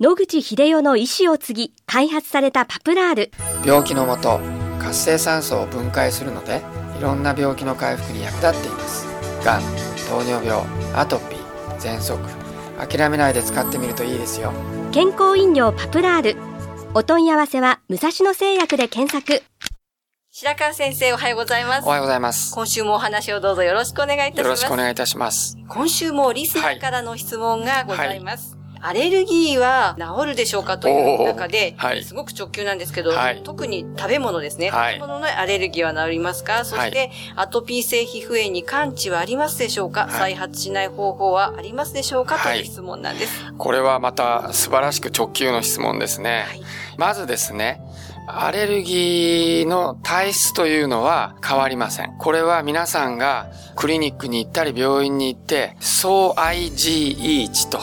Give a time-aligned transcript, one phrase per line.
[0.00, 3.30] 野口秀夫の意思を継ぎ開発されたパプラール。
[3.66, 4.40] 病気のもと
[4.78, 6.62] 活性酸素を分解するので
[6.98, 9.06] いろんな病気の回復に役立っています。
[9.44, 9.62] がん
[10.08, 12.18] 糖尿病アトピー喘息。
[12.78, 14.54] 諦めないで使ってみるといいですよ。
[14.90, 16.36] 健康飲料パプラール。
[16.94, 19.42] お問い合わせは武蔵野製薬で検索。
[20.30, 21.84] 白川先生おはようございます。
[21.84, 22.54] おはようございます。
[22.54, 24.44] 今週もお話をどうぞよろしくお願いいたします。
[24.44, 25.58] よろしくお願いいたします。
[25.68, 34.70] 今週もリスナーからの質問がございます、はいアレルギーは治るでしょうかという中で、はい、すごく直球なんですけど、はい、特に食べ物ですね。
[34.70, 36.64] はい、食べ物のアレルギーは治りますか？
[36.64, 42.38] そして、アトピー性皮膚炎に完治はありますでしょうか、再発しない方法はありますでしょうか？
[42.38, 43.52] という質問なんです。
[43.58, 46.46] これはまた素晴らしく直球の質問ですね。
[46.96, 47.80] まずですね、
[48.26, 52.16] アレルギーの体質というのは変わりません。
[52.18, 57.80] これは皆さんがクリニックに行ったり病院に行って、総 IgE 値と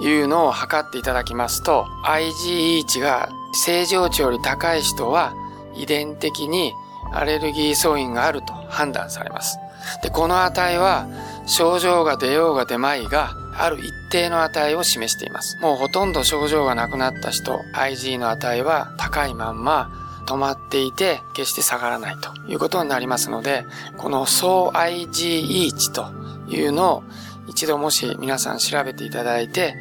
[0.00, 5.32] いうのを測っていただきますと、IgE 値が正常値より高い人は
[5.74, 6.72] 遺伝的に
[7.12, 9.58] アレルギー素因があると判断されます。
[10.02, 11.06] で、この値は
[11.46, 15.58] 症状が出ようが出まいがある一定の値を示しています。
[15.60, 19.90] もうほとんど症状がなくなった人、IG の値は高いまんま
[20.26, 23.64] 止まっていて決して下がらないということになりますので、
[23.96, 26.06] この総 IgE 値と
[26.48, 27.02] いうのを
[27.48, 29.74] 一度もし皆さん調べていただいて、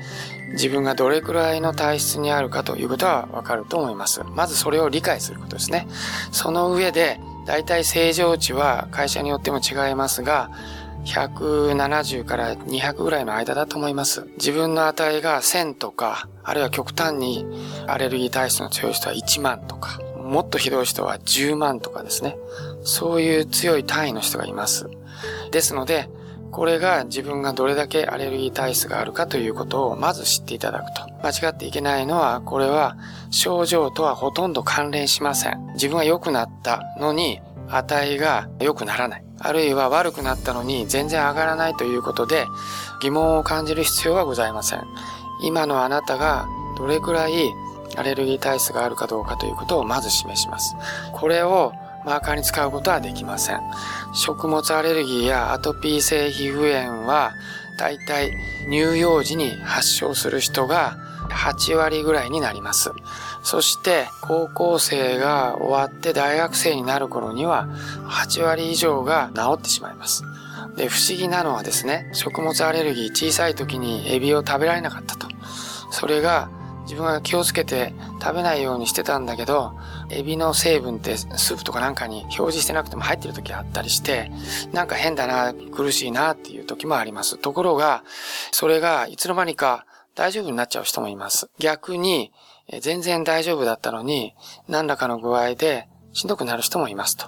[0.54, 4.22] 自分がどれくらいの体質にあるかということはわかると思います。
[4.24, 5.88] まずそれを理解することですね。
[6.32, 10.50] その上で、だいたい正常値は会社によっても違いますが、
[11.06, 14.28] 170から200ぐらいの間だと思います。
[14.38, 17.46] 自分の値が1000とか、あるいは極端に
[17.88, 22.38] アレルギー体質の強い人は1万とか、もっとひどい人は10万とかですね。
[22.84, 24.90] そういう強い単位の人がいます。
[25.52, 26.10] ですので、
[26.52, 31.02] これが自分がどれだけアレルギー体質があるかということをまず知っていただくと。
[31.26, 32.98] 間違っていけないのは、これは
[33.30, 35.74] 症状とはほとんど関連しません。
[35.74, 39.24] 自分は良くなったのに値が良くならない。
[39.40, 42.46] あるいは悪くなったのに全然上がらないということで
[43.02, 44.84] 疑問を感じる必要はございません。
[45.44, 47.54] 今のあなたがどれくらい
[47.96, 50.76] アレルギー体質があるかどうかということをまず示します。
[51.14, 51.74] これを
[52.08, 53.60] マーカーに使うことはできません。
[54.14, 57.34] 食物アレルギーやアトピー性皮膚炎は、
[57.78, 58.32] だいたい
[58.64, 60.98] 乳幼児に発症する人が
[61.30, 62.92] 8割ぐらいになります。
[63.44, 67.68] そして高校生が終わって大学生になる頃には
[68.08, 70.24] 8割以上が治ってしまいます。
[70.78, 75.28] で、不思議なのはですね、食物アレルギー小さい時にエビを食べられなかったと。
[75.92, 76.50] それが
[76.84, 79.74] 自分は気をつけて食べないようにしてたんだけど、
[80.10, 84.32] エビの成分ってスープとかなんかに表示してなくても入ってる時あったりして、
[84.72, 87.38] なんか変だな、苦しいなっていう時もあります。
[87.38, 88.04] ところが、
[88.52, 89.86] それがいつの間にか
[90.16, 91.50] 大丈夫になっちゃう人もいます。
[91.60, 92.32] 逆に、
[92.82, 94.34] 全然大丈夫だったのに、
[94.68, 97.28] 何らかの具合でしんどくなる人もいますと。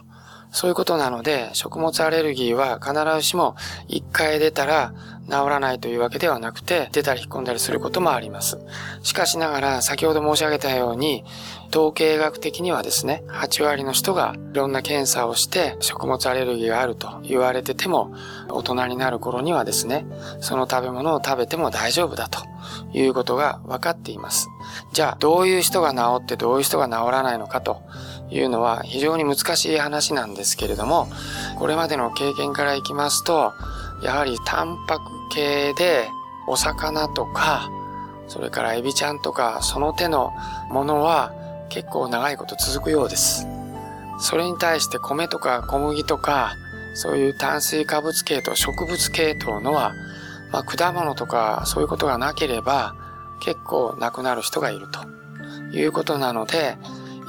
[0.52, 3.56] そういうことなので、食物アレルギーは必ずしも
[3.88, 4.94] 一回出たら
[5.30, 8.58] 治らないというわけではなくて、出たり引っ込んだりすることもあります。
[9.04, 11.24] しかしながら、先ほど申し上げたように、
[11.70, 18.12] 統計学的にはですね、8割の人がいろんな検査をして食物アレルギーがあると言われてても、
[18.50, 20.06] 大人になる頃にはですね、
[20.42, 22.40] その食べ物を食べても大丈夫だと
[22.92, 24.50] いうことが分かっています。
[24.94, 27.84] じゃあ、どういう人が治ってどういう人が治らないのかと
[28.32, 31.08] いうのは非常に難しい話なんですけれども、
[31.58, 33.54] これまでの経験からいきますと、
[34.04, 36.10] やはりタンパク系で
[36.48, 37.70] お魚とか、
[38.28, 40.32] それからエビちゃんとか、その手の
[40.70, 41.34] ものは
[41.70, 43.48] 結構長いこと続くようです。
[44.20, 46.54] それに対して米とか小麦とか、
[46.94, 49.94] そういう炭水化物系統、植物系統のは、
[50.52, 52.96] まあ、果物とかそういうことがなければ
[53.40, 56.78] 結構亡くなる人がいるということなので、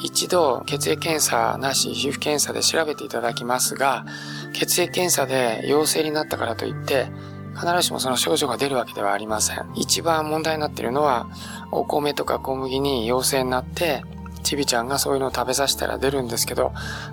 [0.02, 4.06] 一度血液検査なし皮膚検査で調べていただきますが、
[4.52, 7.06] 血液検査で陽性になったからといって、
[7.54, 9.70] 必ずしもその症状が出るわけではありません。
[9.74, 11.28] 一番問題になっているのは、
[11.70, 14.02] お米とか小麦に陽性になって、
[14.50, 16.72] ちびちゃんがそういうのを食べさせたら出るんですけど、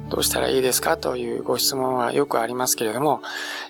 [0.10, 3.22] どうしたらいいですかというご質問はよくありますけれども、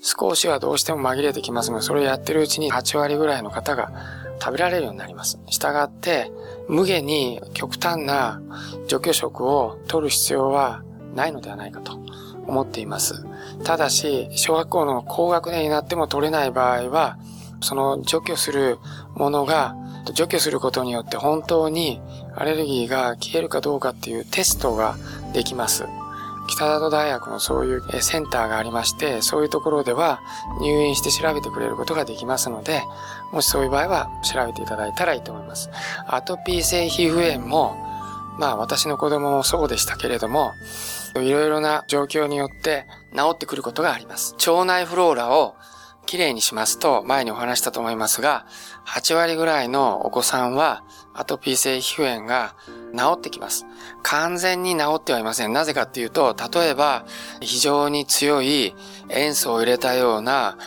[0.01, 3.91] 少しはどうしても紛れてきますので、それをやってるうちに8割ぐらいの方が
[4.39, 5.37] 食べられるようになります。
[5.49, 6.31] したがって、
[6.69, 8.41] 無限に極端な
[8.87, 10.81] 除去食を取る必要は
[11.13, 11.99] ないのではないかと
[12.47, 13.25] 思っています。
[13.65, 17.17] ただし、小学校の高学年になっても取れない場合は、
[17.59, 18.79] その除去する
[19.15, 19.75] ものが
[20.13, 22.01] 除去することによって本当に
[22.35, 24.95] アレルギーが消えるかどうかっていうテストが
[25.33, 25.85] できます。
[26.49, 30.21] 北里大学のそういうセンターがありまして、そういうところでは
[30.61, 32.83] 入院して調べてくれることができますので、
[33.31, 35.69] もしそういう場合は調べていただいたらいいと思います。
[36.07, 37.75] アトピー性皮膚炎も、
[38.39, 40.53] まあ私の子供もそうでしたけれども、
[41.15, 44.35] いろいろな状況によって治ってくることがあります。
[44.47, 45.55] 腸内フローラを
[46.07, 48.47] きれいにしますと、前にお話したと思いますが、
[48.87, 50.81] 8割ぐらいのお子さんは
[51.13, 52.55] アトピー性皮膚炎が
[52.95, 53.65] 治ってきます。
[54.01, 55.53] 完全に治ってはいません。
[55.53, 57.05] なぜかっていうと、例えば
[57.41, 58.73] 非常に強い
[59.09, 60.57] 塩素を入れたような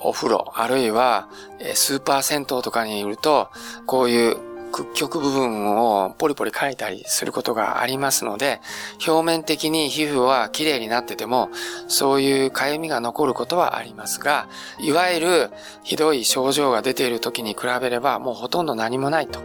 [0.00, 1.28] お風呂、あるいは
[1.74, 3.48] スーパー銭湯とかにいると、
[3.86, 8.60] こういう屈曲部分をポリポリ書いたりすることがありますので、
[9.06, 11.50] 表面的に皮膚は綺麗になってても、
[11.88, 14.48] そういう痒みが残ることはありますが、
[14.78, 15.50] いわゆる
[15.82, 19.40] ひどい症状が出ている時に比べれば、もうほとんど何もないと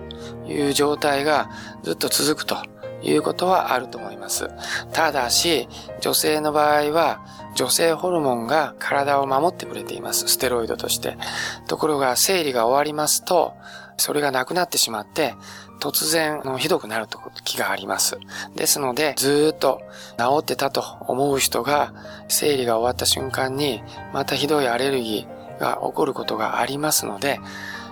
[0.47, 1.49] いう状態が
[1.83, 2.57] ずっと続くと
[3.03, 4.49] いうことはあると思います。
[4.93, 5.67] ただし、
[5.99, 7.19] 女性の場合は、
[7.55, 10.27] 女性ホルモンが体を守ってくれています。
[10.27, 11.17] ステロイドとして。
[11.67, 13.53] ところが、生理が終わりますと、
[13.97, 15.35] それがなくなってしまって、
[15.79, 18.17] 突然のひどくなる時があります。
[18.55, 19.81] ですので、ずっと
[20.17, 21.93] 治ってたと思う人が、
[22.27, 27.39] 生理が終わった瞬間に、またひどいアレルギーが起こることがありますので、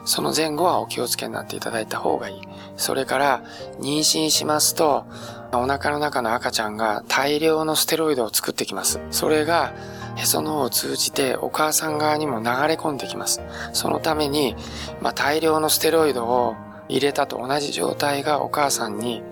[0.06, 2.42] その前後はお気をつけになっていただいた方がいい。
[2.78, 3.44] それから、
[3.80, 5.06] 妊娠しますと、
[5.54, 9.00] お腹の中の赤ちゃんが大量のステロイドを作ってきます。
[9.12, 9.74] それが、
[10.18, 13.42] へその緒を通じてお母さん側にも流れ込んできます。
[13.74, 14.56] そのために、
[15.02, 16.56] まあ、大量のステロイドを
[16.90, 19.24] 入れたと同じ状態がお母さんに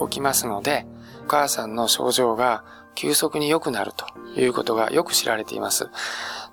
[0.00, 0.86] 起きますので、
[1.24, 2.64] お母さんの症状が
[2.94, 4.06] 急速に良くなると
[4.40, 5.88] いうことがよく知られています。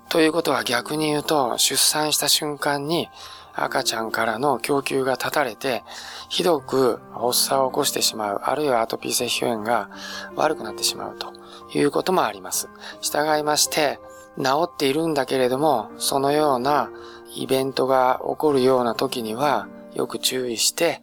[0.08, 3.08] ということは逆に言うと、出産した瞬間に
[3.54, 5.82] 赤ちゃんからの供給が断たれて、
[6.28, 9.90] ひどく発作を起こしてしまう、あるいはアトピー性皮膚炎が
[10.36, 11.32] 悪くなってしまうと
[11.76, 12.68] いうこともあります。
[13.00, 13.98] 従いまして、
[14.38, 16.90] 治っているんだけれども、そのような
[17.34, 21.02] イベントが起こるような時には、よく注意して、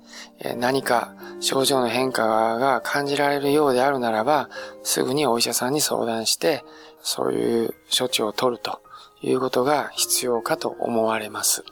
[0.58, 4.50] 何か症状の変化が感じられるようであるならば、
[4.82, 6.64] すぐにお医者さんに相談して、
[7.02, 8.82] そういう処置を取ると
[9.22, 11.64] いうことが必要かと思われます。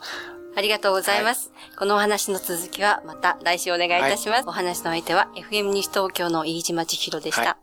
[0.58, 1.52] ありがとうございます。
[1.54, 4.38] はい、このお話の続きはまた来週お願いいたします。
[4.38, 7.60] はい、お話の相手は FM 西東京の飯島千尋でした。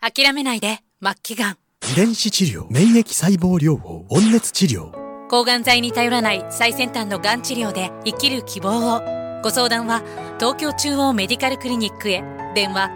[0.00, 1.58] はい、諦めないで、末期がん。
[1.92, 4.90] 遺伝子治療、免疫細胞療法、温熱治療。
[5.28, 9.00] 抗がん剤に頼らない最先端のがん治療で生きる希望を。
[9.44, 10.02] ご相談は
[10.40, 12.24] 東京中央メディカルクリニックへ。
[12.56, 12.90] 電話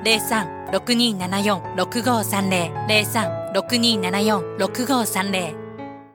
[0.73, 3.53] 03-6274-6530。
[3.55, 5.66] 03-6274-6530